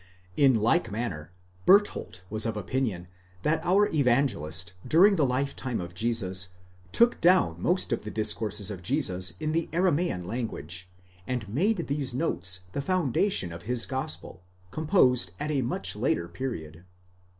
[0.35, 1.31] In like manner,
[1.67, 3.07] Bertholdt was of opinion,
[3.43, 6.49] that our Evangelist, during the lifetime of Jesus,
[6.91, 10.89] took down most of the discourses of Jesus in the Aramean language,
[11.27, 14.41] and made these notes the foundation of his gospel,
[14.71, 16.83] composed at a much later period.